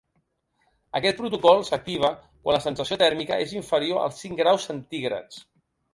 Aquest 0.99 1.19
protocol 1.19 1.61
s’activa 1.67 2.11
quan 2.21 2.57
la 2.57 2.63
sensació 2.65 2.97
tèrmica 3.03 3.37
és 3.45 3.53
inferior 3.61 4.01
als 4.07 4.23
cinc 4.25 4.41
graus 4.45 4.67
centígrads. 4.71 5.39